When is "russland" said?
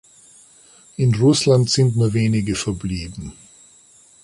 1.13-1.69